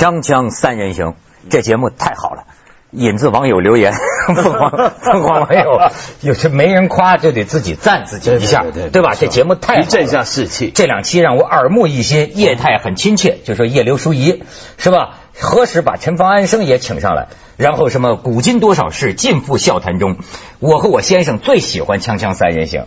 [0.00, 1.14] 锵锵三人行，
[1.50, 2.44] 这节目太好了。
[2.90, 3.92] 引自网友留言，
[4.34, 5.90] 凤凰凤凰网友
[6.22, 9.12] 有些没人夸就得自己赞自己一下，对对对对吧？
[9.14, 14.42] 这节目太好了一振下士气这两期让我耳目一新，业态很亲切，就说叶刘淑仪
[14.78, 15.18] 是吧？
[15.40, 17.28] 何时把陈方安生也请上来？
[17.56, 20.16] 然后什么古今多少事，尽付笑谈中。
[20.60, 22.84] 我和我先生最喜欢《锵锵三人行》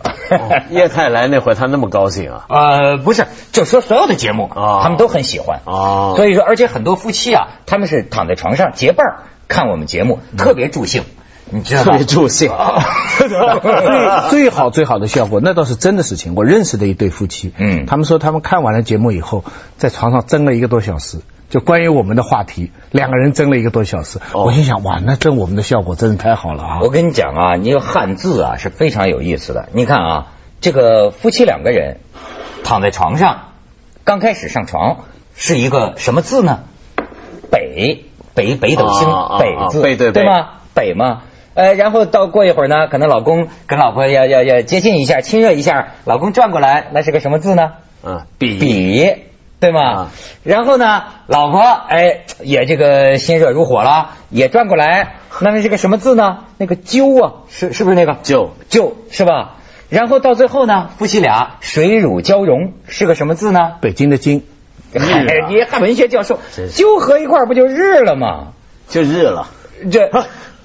[0.70, 2.44] 叶太来那回他那么高兴啊？
[2.48, 5.60] 呃，不是，就说所有的节目，哦他们都很喜欢。
[5.64, 11.04] 哦所以说，而且很多夫妻啊，他们是躺在床上结伴儿看我们节目，特别助兴，
[11.50, 11.92] 你知道吧？
[11.92, 12.50] 特别助兴。
[13.18, 13.28] 最
[14.30, 16.34] 最好最好的效果，那倒是真的事情。
[16.34, 19.44] 我认识的一对夫妻，嗯他们说他们看完了节目以后，
[19.76, 21.18] 在床上争了一个多小时，
[21.54, 24.18] 就关于我们的话题，两个人争了一个多小时。
[24.32, 26.78] 哦我心想，哇，那争我们的效果真是太好了啊！
[26.82, 29.68] 我跟你讲啊，你有汉字啊是非常有意思的。
[29.72, 30.26] 你看啊，
[30.60, 31.98] 这个夫妻两个人
[32.64, 33.50] 躺在床上，
[34.02, 35.04] 刚开始上床
[35.36, 36.64] 是一个什么字呢？
[37.52, 40.48] 北北北斗星、北字，对吗？
[40.74, 41.22] 北嘛。
[41.54, 47.74] 呃，然后到过一会儿呢，可能老公跟老婆要要要接近一下，亲热一下，老公转过来，那是个什么字呢？
[48.02, 49.14] 嗯，比比，
[49.64, 49.80] 对吗？
[49.80, 50.10] 啊
[50.42, 56.40] 然后呢，老婆哎也这个心热如火了，也转过来，那么是个什么字呢？
[56.58, 59.54] 那个鸠啊，是是不是那个鸠鸠是吧？
[59.88, 63.76] 然后到最后呢，夫妻俩水乳交融，是个什么字呢？
[63.80, 64.42] 北京的京，
[65.70, 66.40] 汉文学教授
[66.70, 68.48] 鸠合一块不就日了吗？
[68.90, 69.46] 就日了。
[69.90, 70.10] 这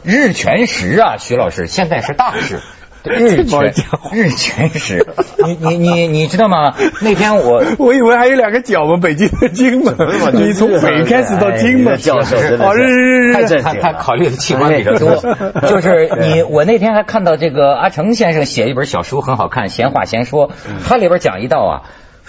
[0.03, 2.59] 日全食啊，徐老师，现在是大事。
[3.03, 3.73] 日全
[4.11, 5.07] 日全食，
[5.45, 6.73] 你你你你知道吗？
[7.01, 9.93] 那天我 我以为还有两个角嘛，北京的京嘛，
[10.33, 13.93] 你从北开始到京嘛，哎教授他他正经了。
[13.99, 15.15] 考虑的器官比较多，
[15.67, 20.49] 就是你我那天还看到这个阿成先生写一本小书很好看，《闲话闲说》，
[20.85, 21.73] 他里边讲一道啊，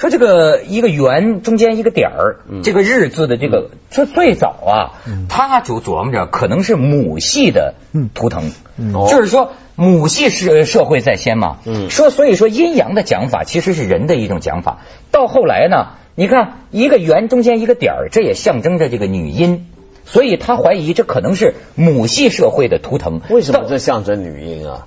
[0.01, 4.75] 说这个一个圆中间一个点儿，这个日字的这个，说最早啊，
[5.29, 7.75] 他就琢磨着可能是母系的
[8.15, 8.51] 图腾，
[9.11, 9.53] 就是说。
[9.77, 11.89] 母系社社会在先嘛，嗯。
[11.89, 14.81] 说所以说阴阳的讲法其实是人的一种讲法。
[15.11, 19.69] 到后来呢，你看一个圆中间一个点儿，这也象征着这个女阴，
[20.05, 23.23] 所以他怀疑这可能是母系社会的图腾。
[23.31, 24.87] 为什么这象征女婴啊？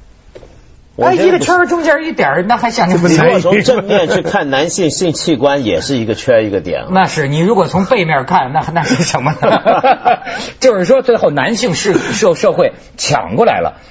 [0.95, 6.87] 我一个圈中间一点儿，那还象征你如男果从正面去看男性性器官，也是一个圈一个点啊。
[6.93, 10.19] 那是你如果从背面看，那那是什么呢？
[10.59, 13.81] 就是说，最后男性是社社会抢过来了，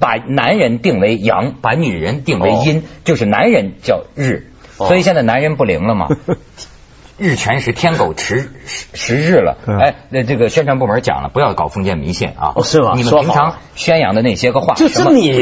[0.00, 4.48] 把男人定为阳，把女人定为阴，就是男人叫日，
[4.78, 6.08] 哦所以现在男人不灵了嘛。
[7.18, 9.58] 日全食，天狗食食食日了。
[9.66, 12.52] 嗯哎，那这个宣传部门讲了，不要搞封建迷信啊。
[12.54, 15.32] 哦是吗你们平常宣扬的那些个话，就是你，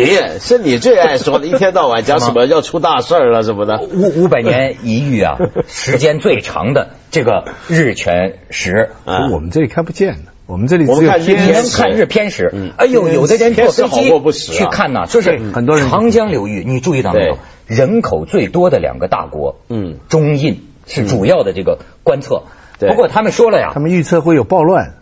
[0.41, 3.81] 是你最爱说的，一天到晚讲什么 要出大事了什么的。
[3.81, 5.37] 五五百年一遇啊，
[5.69, 8.91] 时间最长的这个日全食。
[9.05, 12.73] 啊我们这里看不见的，我们这里只有天看日偏食嗯？
[12.79, 17.39] 哎呦，有的人坐飞机去看呐，就是很多人长江流域，你注意到没有？
[17.67, 22.45] 人口最多的两个大国，嗯中印是主要的这个观测。
[22.79, 24.95] 不过他们说了呀他，们预测会有暴乱。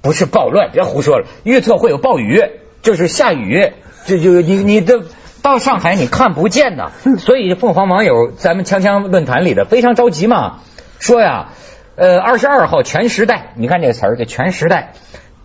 [0.00, 2.42] 不是暴乱，别胡说了，预测会有暴雨，
[2.82, 3.72] 就是下雨，
[4.06, 5.02] 这就你你的。
[5.42, 10.60] 到上海你看不见呐， 所以凤凰网友咱们锵锵论坛里的非常着急嘛，
[11.00, 11.48] 说呀，
[11.96, 14.92] 呃，二十二号全时代，你看这个词儿，这全时代，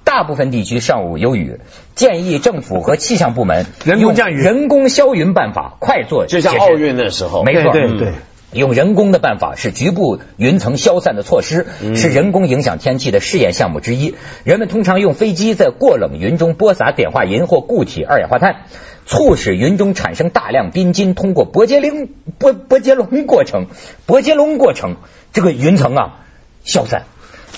[0.03, 1.59] 大部分地区上午有雨，
[1.95, 8.13] 建议政府和气象部门人工降雨人工消云办法快做就像奥运的时候，没错，对对对
[8.53, 14.15] 用人工的办法是局部云层消散的措施，是人工影响天气的试验项目之一。
[14.45, 18.63] 人们通常用飞机在过冷云中播撒碘化银或固体二氧化碳，
[19.05, 23.67] 促使云中产生大量冰晶，通过伯杰林伯伯杰龙过程，
[24.05, 24.95] 伯杰龙过程，
[25.33, 26.19] 这个云层啊
[26.63, 27.03] 消散。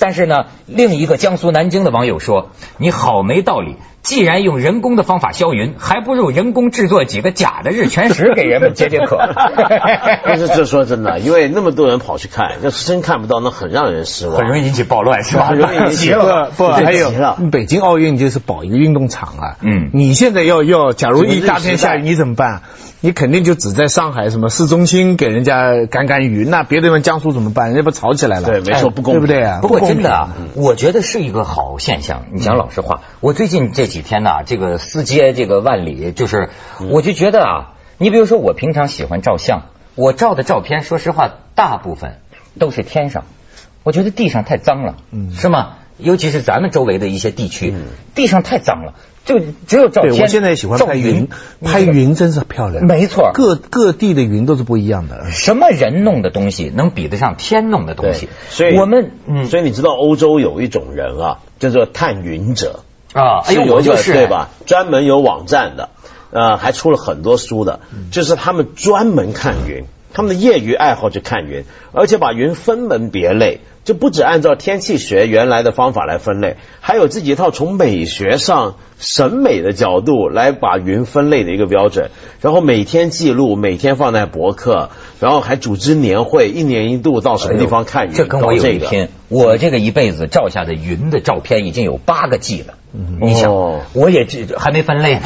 [0.01, 9.17] 但是呢，另一个江苏南京的网友说：“你好没道理，既然用人工的方法消云，还不如人工制作几个假的日全食给人们解解渴。
[10.23, 14.37] ”但是这说真的，因为那么多人跑去看，要是真看不到，那很让人失望。
[14.37, 15.47] 很容易引起暴乱，是吧？
[15.47, 16.13] 很容易引起
[16.57, 17.11] 不不， 还有
[17.51, 19.57] 北京奥运就是保一个运动场啊。
[19.61, 22.61] 嗯你现在要要，假如一大天下雨，你怎么办？
[23.01, 27.67] 你肯定就只在上海什么市中心给人家赶赶鱼，那别的地方江苏怎么办？
[27.67, 28.47] 人家不吵起来了？
[28.49, 29.59] 对没错哎不公平对不对啊？
[29.61, 32.25] 不过真的啊，我觉得是一个好现象。
[32.33, 36.49] 你讲老实话，我最近这几天呢、这个四街这个万里，就是
[36.89, 39.63] 我就觉得啊，你比如说我平常喜欢照相，
[39.95, 42.17] 我照的照片，说实话，大部分
[42.59, 43.23] 都是天上，
[43.83, 44.95] 我觉得地上太脏了，
[45.31, 45.75] 是吗？
[45.97, 47.73] 尤其是咱们周围的一些地区，
[48.15, 48.93] 地上太脏了。
[49.29, 51.29] 就只有照对，我现在也喜欢照拍云，
[51.59, 52.85] 你拍云真是漂亮。
[52.85, 55.29] 没错各各地的云都是不一样的。
[55.29, 58.27] 什么人弄的东西能比得上天弄的东西？
[58.49, 62.79] 所以我们嗯所以你知道欧洲有一种人啊，叫做探云者，
[63.13, 64.27] 啊，哎呦，有一个我就是对？
[64.27, 64.49] 吧？
[64.65, 65.89] 专门有网站的，
[66.31, 67.81] 呃，还出了很多书的，
[68.11, 82.09] 就是他们专门看云，他们的业余爱好就看云，而且把云分门别类，就不只按照天气学原来的方法来分类，还有自己一套从美学上审美的角度来把云分类的一个标准，
[82.41, 84.89] 然后每天记录，每天放在博客，
[85.19, 89.09] 然后还组织年会，一年一度到什么地方看云，这跟我有一拼。
[89.27, 92.73] 我这个一辈子照下的云的照片已经有八个 G 了。
[93.21, 95.21] 你想哦，我也这还没分类呢。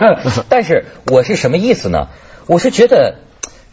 [0.50, 2.08] 但是我是什么意思呢？
[2.46, 3.16] 我是觉得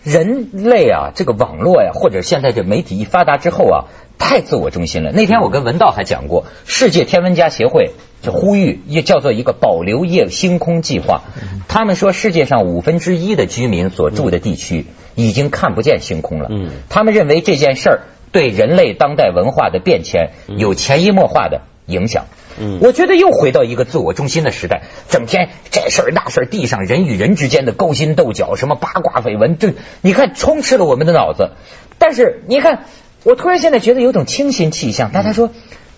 [0.03, 3.85] 人类啊，这个网络呀，或者现在这媒体一发达之后啊，
[4.17, 5.11] 太自我中心了。
[5.11, 7.91] 那天我跟文道还讲过，世界天文家协会
[8.21, 11.21] 就呼吁，也叫做一个保留夜星空计划。
[11.67, 14.85] 他们说，世界上五分之一的居民所住的地区
[15.15, 16.49] 已经看不见星空了。
[16.51, 17.99] 嗯他们认为这件事儿
[18.31, 22.25] 对人类当代文化的变迁有潜移默化的影响。
[22.29, 22.42] 嗯
[22.81, 31.51] 我觉得又回到一个自我中心的时代，整天这事儿那事儿，地上人与人之间的勾心斗角，什么八卦绯闻，这你看充斥了我们的脑子。
[31.97, 32.85] 但是你看，
[33.23, 35.11] 我突然现在觉得有种清新气象。
[35.11, 35.51] 大家说，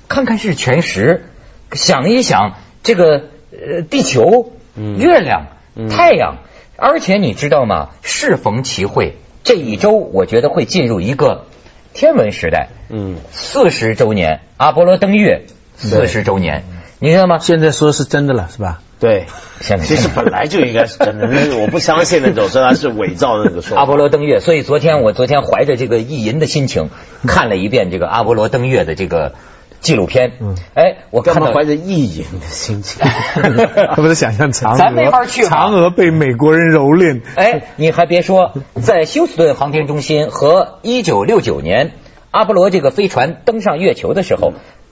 [0.07, 1.25] 看看日全食，
[1.71, 6.37] 想一想这个呃地球、嗯月亮、嗯太阳，
[6.77, 7.89] 而且你知道吗？
[8.03, 11.45] 适逢其会，这一周我觉得会进入一个
[11.93, 12.69] 天文时代。
[12.89, 16.63] 嗯，四十周年，阿波罗登月四十周年，
[16.99, 17.39] 你知道吗？
[17.39, 18.81] 现在说是真的了，是吧？
[18.99, 19.25] 对。
[19.61, 23.81] 现在其实本来就应该是真的， 但是我不相信那种说他是伪造的那个说法。
[23.81, 26.89] 阿波罗登月，所以昨天我昨天怀着这个意淫的心情
[27.25, 29.33] 看了一遍这个阿波罗登月的这个
[29.79, 30.33] 纪录片。
[30.41, 33.01] 嗯哎，我看到干嘛怀着意淫的心情？
[33.07, 37.21] 他不是想象嫦娥，咱没法去嫦娥被美国人蹂躏。
[37.35, 38.51] 哎，你还别说，
[38.81, 41.93] 在休斯顿航天中心和一九六九年
[42.31, 44.51] 阿波罗这个飞船登上月球的时候，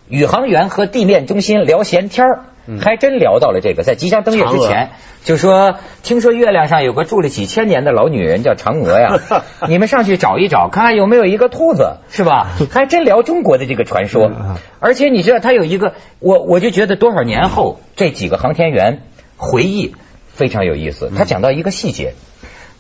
[0.09, 2.39] 宇航员和地面中心聊闲天儿
[2.81, 4.91] 还真聊到了这个，在即将登月之前，
[5.23, 9.19] 就说听说月亮上有个住了几千年的老女人叫嫦娥呀，
[9.67, 12.51] 你们上去找一找，看看有没有一个兔子，是吧？
[12.71, 19.01] 还真聊中国的这个传说嗯，而且你知道他有一个，我我就觉得多少年后这几个航天员
[19.35, 19.93] 回忆
[20.27, 22.13] 非常有意思，他讲到一个细节。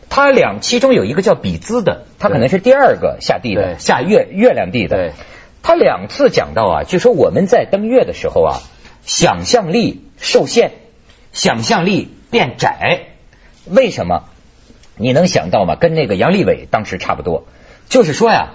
[0.09, 5.11] 他俩其中有一个叫比兹的，他可能是第二个下地的，下月月亮地的对。
[5.63, 8.59] 他两次讲到啊，就说我们在登月的时候啊，
[9.05, 10.71] 想象力受限，
[11.31, 13.07] 想象力变窄。
[13.65, 14.25] 为什么？
[14.97, 15.75] 你能想到吗？
[15.75, 17.45] 跟那个杨利伟当时差不多，
[17.87, 18.49] 就是说呀，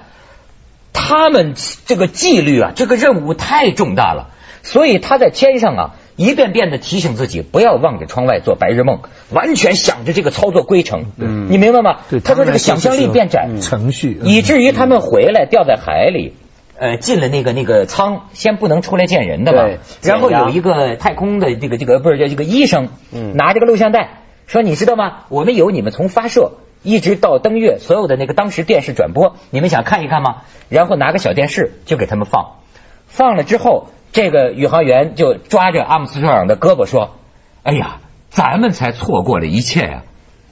[0.93, 1.55] 他们
[1.87, 4.29] 这个纪律啊，这个任务太重大了，
[4.63, 9.01] 所以他在天上啊，一遍遍的提醒自己不要望着窗外做白日梦，
[9.31, 11.07] 完全想着这个操作规程。
[11.17, 12.01] 嗯你明白吗？
[12.11, 16.35] 对他说这个想象力变窄，程序，以至于他们回来掉在海里。
[16.79, 19.65] 呃，进了那个那个舱，先不能出来见人的吧。
[20.03, 25.25] 然后有一个太空的这个这个不是叫这个医生，嗯拿着个录像带说：“你知道吗？
[25.29, 26.53] 我们有你们从发射
[26.83, 32.59] 一直到登月所有的那个当时电视转播，你们想看一看吗？”然后拿个小电视就给他们放，
[33.07, 37.17] 放了之后，这个宇航员就抓着阿姆斯特朗的胳膊说
[37.65, 37.99] ：“哎呀，
[38.31, 40.03] 咱们才错过了一切呀、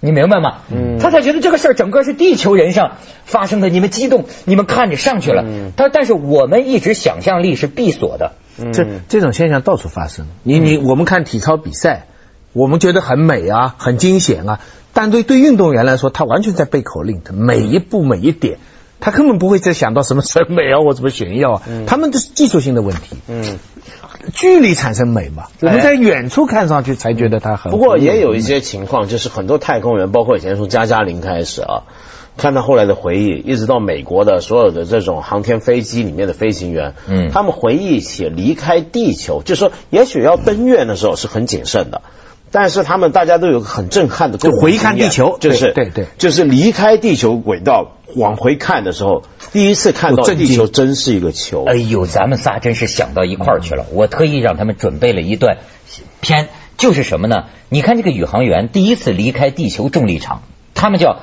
[0.06, 0.62] 你明白吗？
[0.70, 2.92] 嗯他才觉得这个事儿整个是地球人上
[3.25, 5.42] 发生的，你们激动，你们看着上去了。
[5.44, 8.32] 嗯他但是我们一直想象力是闭锁的。
[8.72, 10.26] 这嗯这种现象到处发生。
[10.42, 12.06] 你你我们看体操比赛，
[12.54, 14.60] 我们觉得很美啊，很惊险啊，
[14.94, 18.56] 但对对运动员来说，他完全在背口令，他每一步每一点，
[18.98, 23.58] 他根本不会再想到什么审美啊我怎么炫耀啊，他们这是技术性的问题，嗯，
[24.33, 27.73] 距离产生美嘛，我们在远处看上去才觉得它很。
[27.73, 31.83] 不过也有一些情况，就是很多太空人，包括以前从加加林开始啊，
[32.37, 42.02] 看到后来的回忆，一直到美国的所有的这种航天飞机里面的飞行员，嗯他们回忆起离开地球，就说也许要登月的时候是很谨慎的。
[42.58, 51.66] 但是他们大家都有个很震撼的就回看地球就是对对对就是离开地球轨道往回看的时候，第一次看到有震惊地球真是一个球。
[51.66, 53.84] 哎呦，咱们仨真是想到一块儿去了。
[53.92, 55.58] 我特意让他们准备了一段
[56.22, 56.48] 片，
[56.78, 57.44] 就是什么呢？
[57.68, 60.40] 你看这个宇航员第一次离开地球重力场，
[60.72, 61.18] 他们叫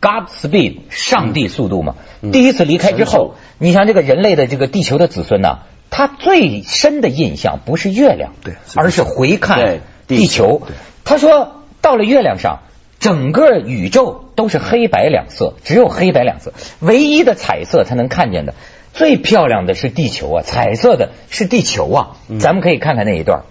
[0.00, 1.96] God Speed，上帝速度嘛。
[2.30, 10.62] 第一次离开之后，你像这个人类的这个地球的子孙呐、他最深的印象不是月亮，对是而是回看对地地球。
[11.04, 12.62] 他说到了月亮上。
[13.00, 18.54] 整个宇宙都是黑白两色，只有黑白两色，唯一的彩色他能看见的，
[18.92, 22.16] 最漂亮的是地球啊，彩色的是地球啊。
[22.40, 23.44] 咱们可以看看那一段。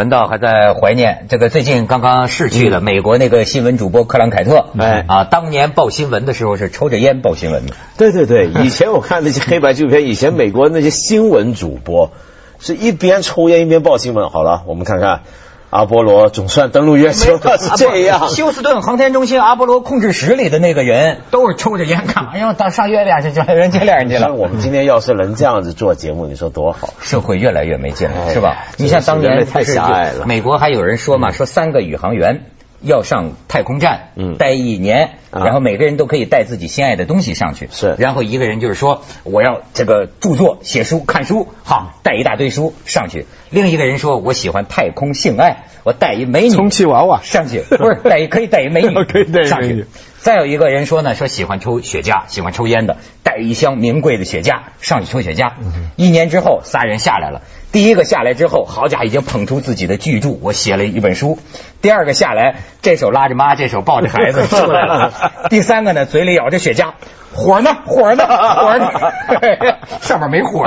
[0.00, 5.04] 文道还在怀念这个最近刚刚逝去的美国那个新闻主播克兰凯特，哎。
[5.06, 12.12] 啊，当年报新闻的时候是抽着烟报新闻的，对对对， 以前我看那些黑白纪录片，以前美国那些新闻主播
[12.58, 14.30] 是一边抽烟一边报新闻。
[14.30, 15.20] 好了，我们看看
[15.70, 18.28] 阿波罗总算登陆月球了，是这样。
[18.28, 22.36] 休斯顿航天中心阿波罗控制室里的那个人都是抽着烟干嘛？
[22.36, 24.20] 要到上月亮去，人接亮去了。
[24.20, 26.92] 像我们今天要是能这样子做节目，你说多好？
[27.00, 28.66] 社会越来越没劲了，哎是吧？
[28.78, 32.46] 你像当年太狭隘了美国还有人说嘛，说三个宇航员
[32.80, 34.36] 要上太空站，嗯。
[34.36, 35.44] 待一年，啊。
[35.44, 37.94] 然后每个人都可以带自己心爱的东西上去，是。
[37.98, 46.50] 然后一个人就是说我要这个著作、写书、看书，好，带一大堆书上去；另一个人说我喜欢太空性爱，我带一美女。
[46.50, 47.20] 充气娃娃。
[47.22, 49.82] 上去，不是带一可以带一美女 可以带一上美女。
[49.82, 49.86] 去。
[50.20, 55.52] 再有一个人说呢，说喜欢抽雪茄，喜欢抽烟的，带一箱名贵的雪茄上去抽雪茄。
[55.96, 57.40] 一年之后，仨人下来了。
[57.72, 61.38] 第一个下来之后，好家伙，已经捧出自己的巨著，我写了一本书。
[61.80, 65.12] 第二个下来，这手拉着妈，这手抱着孩子出来了。
[65.50, 66.94] 第三个呢，嘴里咬着雪茄，
[67.32, 68.90] 火呢，火呢，火呢，
[70.02, 70.66] 上面没火。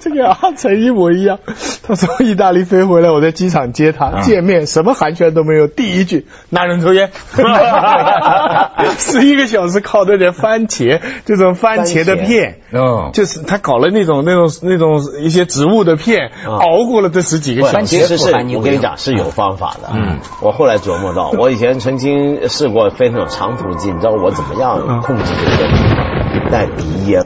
[0.00, 1.38] 这个阿成一模一样。
[1.86, 7.10] 他从意大利飞回来，我在机场接他，嗯见面什么寒暄都没有，第一句男人抽烟，
[8.98, 17.96] 十一个小时靠的点番茄，这种番茄的片，哦就是他搞了那种那种那种一些植物的片，熬过了这十几个小番时。
[17.96, 19.90] 茄其实是我跟你讲是有方法的。
[19.94, 25.24] 嗯，我后来琢磨到，我以前曾经试过飞那种长途机，你知道我怎么样控制
[25.56, 26.50] 这个？
[26.50, 27.24] 带鼻烟，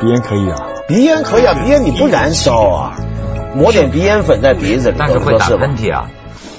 [0.00, 0.56] 鼻烟可以啊，
[0.88, 2.96] 鼻烟可以啊，鼻烟你不燃烧啊，
[3.54, 6.10] 抹点鼻烟粉在鼻子但是会打喷嚏啊。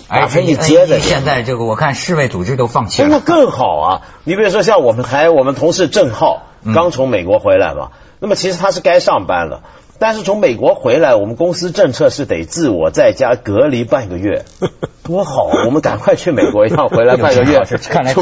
[0.08, 3.10] 打喷嚏哎接着哎现在这个我看世卫组织都放弃了。
[3.10, 4.02] 那更好啊！
[4.24, 7.90] 你比如说像我们还我们同事郑浩刚从美国回来嘛，
[8.20, 9.62] 那么其实他是该上班了。
[10.00, 14.46] 但是从美国回来，我们公司政策是得自我在家隔离半个月，
[15.04, 15.66] 多好啊！
[15.66, 18.14] 我们赶快去美国一趟，回来半个月， 看来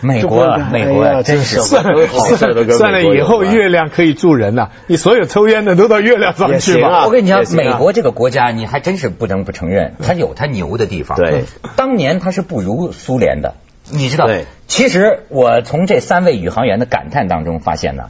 [0.00, 7.04] 美国美国真是什么都好事都跟美国算了，以后月亮可以住人了，你所有抽烟的都到月亮上去吧。
[7.04, 11.18] 我跟你讲美国这个国家，你还真是不能不承认，它有它牛的地方。
[11.18, 11.44] 对，
[11.76, 13.54] 当年它是不如苏联的，
[13.90, 14.46] 你知道对？
[14.66, 18.04] 其实我从这三位宇航员的感叹当中发现呢，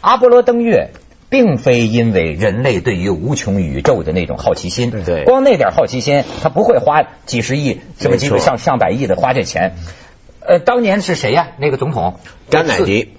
[0.00, 0.90] 阿波罗登月。
[1.32, 5.02] 并非因为人类对于无穷宇宙的那种好奇心，对。
[5.02, 5.24] 对。
[5.24, 9.76] 光那点好奇心，他不会花几十亿、什么几上上百亿的花这钱。
[10.40, 12.20] 呃，当年是谁呀、那个总统？
[12.50, 13.14] 甘乃迪，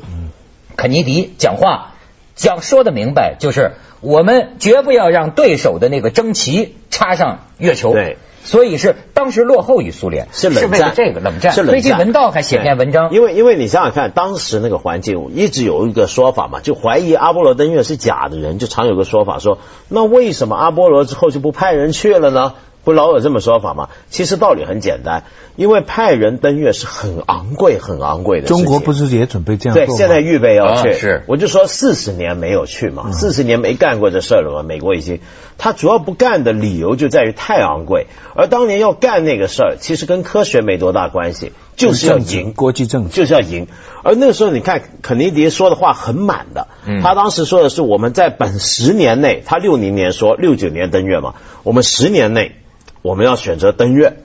[0.78, 1.94] 肯尼迪讲话
[2.36, 7.94] 讲说的明白，就是我们绝不要让对手的那个争旗插上月球。
[7.94, 8.18] 对。
[8.44, 11.54] 所以是当时落后于苏联，是冷战，为了这个冷战。
[11.54, 11.82] 是冷战。
[11.82, 22.54] 最近文道还写篇文章，因为因为你想想看，当时那个环境一直有一个说法嘛，就怀疑阿波罗登月是假的人，就常有个说法说，那为什么阿波罗之后就不派人去了呢？
[22.84, 23.88] 不老有这么说法吗？
[24.10, 25.24] 其实道理很简单，
[25.56, 28.48] 因为派人登月是很昂贵、很昂贵的。
[28.48, 29.98] 中国不是也准备这样对，做吗？
[29.98, 34.64] 现在预备要去，啊是我就说四十年没有去嘛，四十年没干过这事儿了嘛。
[34.64, 35.22] 美国已经，
[35.64, 43.68] 他主要不干的理由就在于太昂贵，而当年要干那个事儿，其实跟科学没多大关系，就是要赢，国际政治就是要赢。
[44.04, 52.58] 而那个时候，你看肯尼迪说的话很满的，嗯他当时说的是我们在本十年内，他六零年说六九年登月嘛，我们十年内
[53.02, 54.18] 我们要选择登月。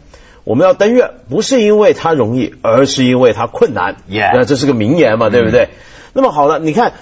[0.43, 3.97] 我们要登月，不是因为它容易，而是因为它困难。
[4.35, 5.69] 那这是个名言嘛，对不对？
[6.15, 6.95] 那么好了，你看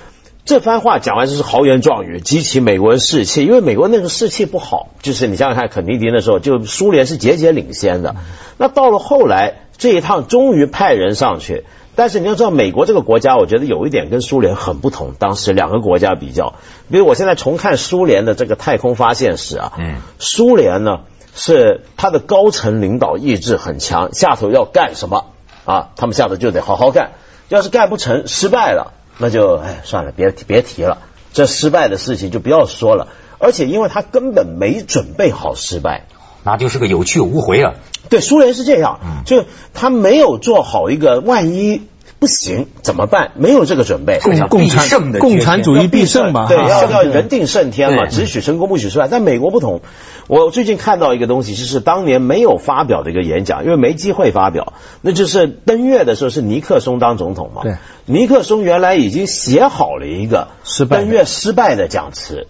[0.47, 8.15] 这番话讲完就是豪言壮语，激起美国人士气，因为美国那个士气不好，就是你想想看，肯尼迪那时候就苏联是节节领先的，
[8.57, 11.65] 那到了后来这一趟终于派人上去。
[11.97, 15.15] 但是你要知道，美国这个国家，我觉得有一点跟苏联很不同。
[15.19, 16.55] 当时两个国家比较，
[16.93, 21.01] 比如我现在重看苏联的这个太空发现史啊，嗯，苏联呢
[21.35, 25.25] 是它的高层领导意志很强，下头要干什么
[25.65, 27.15] 啊，他们下头就得好好干。
[27.49, 30.99] 要是干不成，失败了，那就哎算了，别别提了，
[31.33, 33.09] 这失败的事情就不要说了。
[33.39, 36.07] 而且因为他根本没准备好失败，
[36.43, 37.75] 那就是个有去无回啊。
[38.09, 39.45] 对，苏联是这样，就
[39.75, 41.83] 他没有做好一个万一
[42.19, 44.19] 不行怎么办，没有这个准备。
[44.21, 49.07] 共共必胜的产共产主义必胜嘛，对，要要人定胜天嘛，只许成功不许失败。
[49.09, 49.83] 但美国不同，
[50.27, 57.63] 我最近看到一个东西，就是当年没有发表的一个演讲，因为没机会发表，那就是登月的时候是尼克松当总统嘛。
[57.63, 62.47] 对，尼克松原来已经写好了一个失败登月失败的讲词。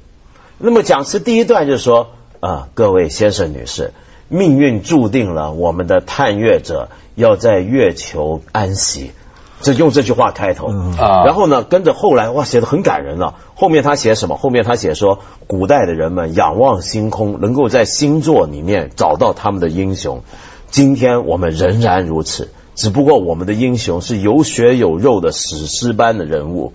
[0.58, 3.92] 那么讲词第一段就是说啊、各位先生女士，
[4.28, 9.10] 命运注定了我们的探月者要在月球安息。
[9.60, 13.34] 这用这句话开头啊然后呢，跟着后来哇写的很感人了。
[13.54, 14.36] 后面他写什么？
[14.36, 20.22] 后面他写说，古代的人们仰望星空，能够在星座里面找到他们的英雄。
[20.68, 26.74] 今天我们仍然如此，只不过我们的英雄是有血有肉的史诗般的人物。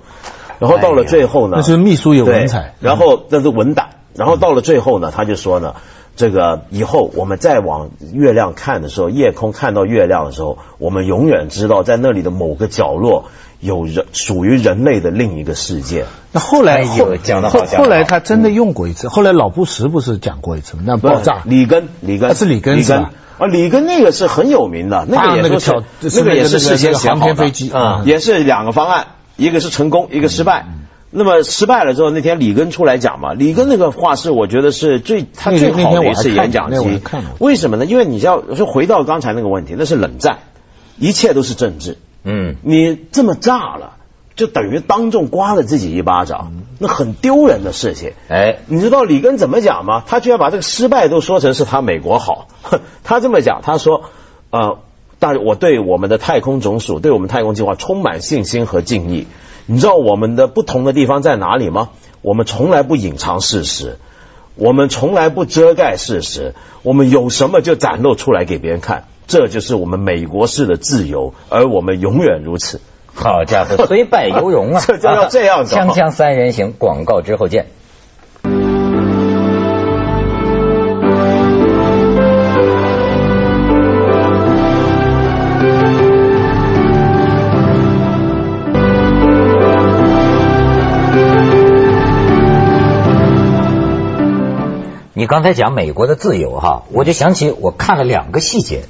[0.58, 5.76] 然后到了最后呢，那是秘书有文采，然后那是文胆，然后到了最后呢，他就说呢，
[6.16, 13.26] 这个以后我们再往月亮看的时候，夜空看到月亮的时候，我们永远知道在那里的某个角落
[13.60, 16.06] 有人属于人类的另一个世界。
[16.32, 17.84] 那后来哎呦后讲的好后讲得好。
[17.84, 20.84] 后来他真的用过一次，后来老布什不是讲过一次吗？
[20.86, 22.30] 那爆炸，里根，里根。
[22.30, 23.12] 啊是里根是吧？
[23.38, 25.60] 啊，里根那个是很有名的，那个个也
[26.02, 27.34] 是是那个也是那个事先想好的。
[27.34, 30.66] 那个航天飞机啊也是两个方案，一个是成功，一个失败。
[31.12, 37.02] 那么失败了之后，那天里根出来讲嘛，里根那个话是我觉得是最他最好的一次演讲机。
[37.40, 37.86] 为什么呢？
[37.86, 40.40] 因为你要就回到刚才那个问题，那是冷战，
[40.98, 41.98] 一切都是政治。
[42.24, 43.98] 嗯，你这么炸了，
[44.36, 48.14] 就等于当众刮了自己一巴掌，那很丢人的事情。
[48.30, 50.04] 哎，你知道里根怎么讲吗？
[50.08, 52.48] 他居然把这个失败都说成是他美国好。
[53.04, 54.04] 他这么讲，他说
[54.50, 54.78] ：“呃，
[55.20, 59.28] 但我对我们的太空总署，对我们太空计划充满信心和敬意。
[59.66, 61.90] 你知道我们的不同的地方在哪里吗？
[62.22, 63.98] 我们从来不隐藏事实，
[64.56, 69.06] 我们从来不遮盖事实，我们有什么就展露出来给别人看。
[69.28, 72.82] 这就是我们美国式的自由，而我们永远如此。
[73.14, 74.84] 好家伙， 虽败犹荣啊！
[74.86, 77.68] 这就要这样子锵锵三人行，广告之后见。
[95.22, 98.86] 你刚才讲美国的自由哈，我就想起我看了两个细节，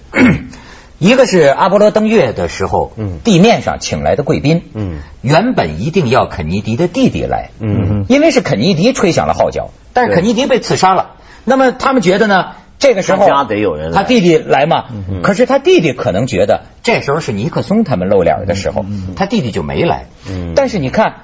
[0.97, 18.85] 一个是阿波罗登月的时候，嗯地面上请来的贵宾，嗯原本一定要肯尼迪的弟弟来，嗯因为是肯尼迪吹响了号角，但是肯尼迪被刺杀了，那么他们觉得呢，这个时候他家得有人来他弟弟来嘛，嗯可是他弟弟可能觉得这时候是尼克松他们露脸的时候，
[19.17, 21.23] 他弟弟就没来，嗯但是你看。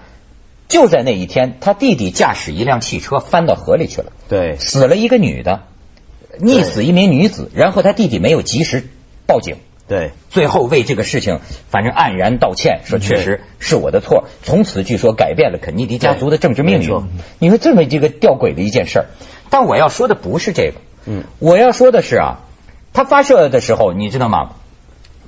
[0.67, 5.61] 就在那一天，他弟弟驾驶一辆汽车翻到河里去了，对，死了一个女的，
[6.39, 8.87] 溺死一名女子，然后他弟弟没有及时
[9.25, 9.55] 报警，
[9.87, 17.01] 对，最后为这个事情反正黯然道歉，说确实是我的错，从此据说改变了肯尼迪家族的政治命运。
[17.39, 19.05] 你说这么一个吊诡的一件事儿，
[19.49, 22.39] 但我要说的不是这个，嗯，我要说的是啊，
[22.91, 24.51] 他发射的时候你知道吗？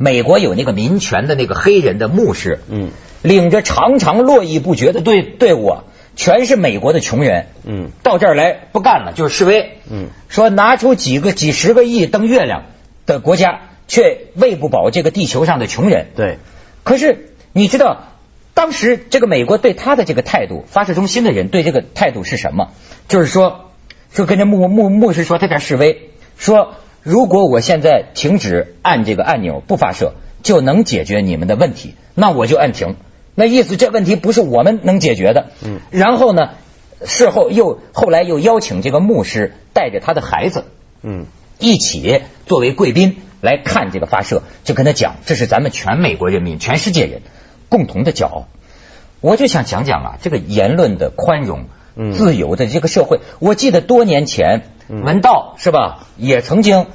[0.02, 5.84] 美国有那个民权的那个黑人的牧师，嗯，领着长长络绎不绝的队队伍啊，
[6.16, 12.64] 全是美国的穷人，嗯，到这儿来不干了，就是示威，嗯，说拿出几个几十个亿登月亮
[13.06, 13.60] 的国家，
[13.90, 16.08] 却喂不饱这个地球上的穷人。
[16.16, 16.38] 对，
[16.86, 18.08] 可是你知道，
[18.54, 22.70] 当时这个美国对他的这个态度，发射中心的人对这个态度是什么？
[23.10, 23.72] 就是说，
[24.14, 32.96] 就跟这牧牧牧师说，他在示威，说如果我现在停止按这个按钮不发射，就能解决你们的问题，那我就按停。
[33.36, 35.52] 那意思这问题不是我们能解决的。
[35.64, 36.52] 嗯然后呢，
[37.06, 40.66] 事后又后来又邀请这个牧师带着他的孩子，
[41.02, 41.26] 嗯，
[41.58, 47.22] 一起作为贵宾来看这个发射，就跟他讲，这是咱们全美国人民、全世界人
[47.70, 48.48] 共同的骄傲。
[49.22, 53.20] 我就想讲讲啊，这个言论的宽容、嗯自由的这个社会。
[53.40, 56.88] 我记得多年前，嗯文道是吧，也曾经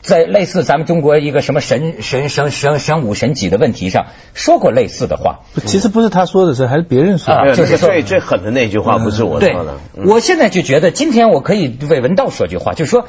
[0.00, 5.40] 在类似咱们中国一个什么神神神神神武神己的问题上说过类似的话。
[5.66, 7.40] 其实不是他说的是，还是别人说的。
[7.40, 13.06] 啊就是说最最狠的那句话不是我对说的，，嗯我现在就觉得今天我可以为文道说句话，就是说，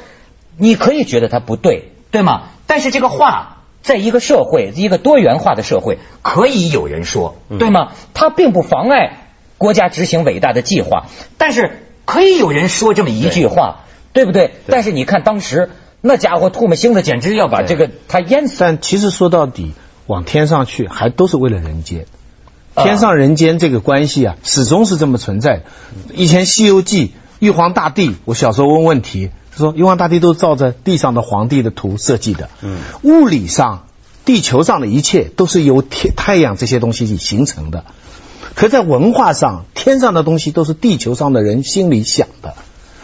[0.58, 2.44] 你可以觉得他不对，对吗？
[2.68, 3.56] 但是这个话。
[3.82, 7.94] 在一个社会，一个多元化的社会，可以有人说，对吗？
[8.14, 11.06] 它并不妨碍国家执行伟大的计划，
[11.38, 11.72] 但是
[12.04, 14.56] 可以有人说这么一句话，对不对？
[14.68, 15.70] 但是你看当时
[16.02, 18.56] 那家伙唾沫星子，简直要把这个他淹死。
[18.60, 19.74] 但其实说到底，
[20.08, 22.06] 往天上去还都是为了人间。
[22.74, 25.64] 啊天上人间这个关系啊，始终是这么存在的。
[26.14, 27.08] 以前《西游记》
[27.40, 32.50] 玉皇大帝，我小时候问问题，他说玉皇大帝都照着地上的皇帝的图设计的。
[32.62, 33.88] 嗯，物理上，
[34.24, 37.84] 地球上的一切都是由天太阳这些东西形成的。
[38.56, 42.56] 可在文化上，天上的东西都是地球上的人心里想的。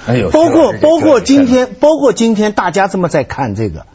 [0.07, 3.85] 哎呦包括包括今天，包括今天大家这么在看这个，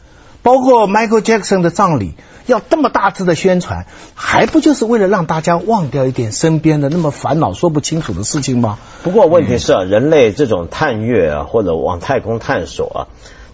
[0.43, 2.15] 包括 Michael Jackson 的葬礼，
[2.47, 8.79] 要这么大致的宣传，还不就是为了让大家忘掉一点身边的那么烦恼说不清楚的事情吗？
[9.03, 12.99] 不过问题是啊，人类这种探月啊，或者往太空探索啊，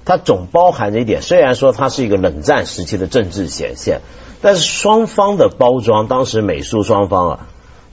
[0.06, 4.00] 它总包含着一点，虽然说它是一个冷战时期的政治显现，
[4.40, 7.40] 但是双方的包装，当时美苏双方啊，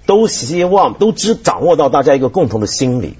[0.05, 3.17] 都希望都只掌握到大家一个共同的心理，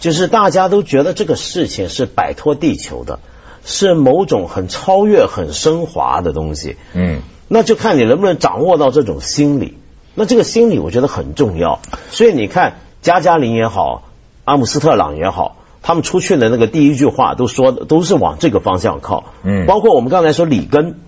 [0.00, 3.18] 就是大家都觉得这个事情是摆脱地球的，
[3.64, 6.76] 是某种很超越、很升华的东西。
[6.92, 9.76] 嗯，那就看你能不能掌握到这种心理。
[10.14, 11.80] 那这个心理我觉得很重要。
[12.10, 14.02] 所以你看，加加林也好，
[14.44, 19.32] 阿姆斯特朗也好，他们出去的那个第一句话都说的都是往这个方向靠。
[19.42, 21.00] 嗯包括我们刚才说里根，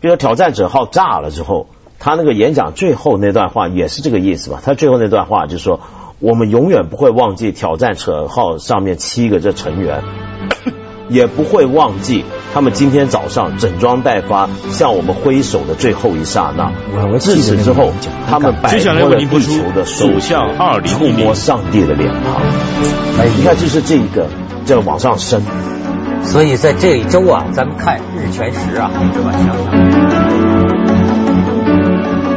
[0.00, 1.66] 比如挑战者号炸了之后，
[1.98, 4.62] 他那个演讲最后那段话也是这个意思吧？
[4.64, 5.80] 他最后那段话就说
[6.20, 10.02] ：“我们永远不会忘记挑战者号上面七个这成员。
[11.10, 16.70] ”也不会忘记他们今天早上整装待发向我们挥手的最后一刹那
[17.18, 17.92] 自此之后
[18.28, 22.42] 他们摆接下来脱了地球的束走向缚，2010触摸上帝的脸庞。
[23.18, 24.26] 哎，你看，就是这一个，
[24.66, 25.40] 在往上升。
[26.22, 30.77] 所以在这一周啊，咱们看日全食啊，这么想想。